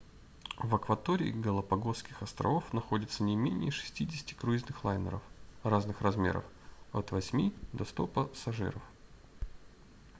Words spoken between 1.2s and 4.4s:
галапагосских островов находится не менее 60